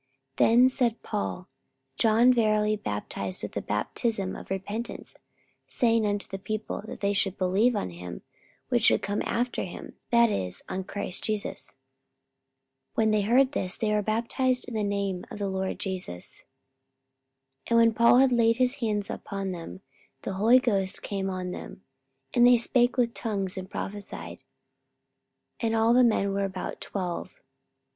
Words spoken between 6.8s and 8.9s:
that they should believe on him which